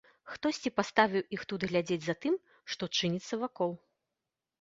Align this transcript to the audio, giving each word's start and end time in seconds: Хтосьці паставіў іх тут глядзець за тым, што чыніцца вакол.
Хтосьці 0.35 0.69
паставіў 0.77 1.27
іх 1.37 1.43
тут 1.51 1.65
глядзець 1.71 1.97
за 2.05 2.15
тым, 2.25 2.39
што 2.77 2.89
чыніцца 2.97 3.39
вакол. 3.43 3.71